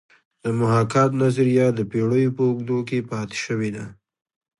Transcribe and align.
د 0.43 0.45
محاکات 0.59 1.11
نظریه 1.23 1.67
د 1.73 1.79
پیړیو 1.91 2.35
په 2.37 2.43
اوږدو 2.49 2.77
کې 2.89 3.07
پاتې 3.09 3.37
شوې 3.45 3.69
ده 3.75 3.85